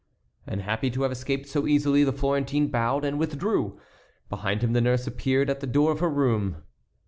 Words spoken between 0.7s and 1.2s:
to have